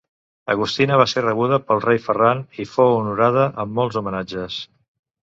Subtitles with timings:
[0.51, 4.57] Agustina va ser rebuda pel rei Ferran i fou honorada amb molts homenatges.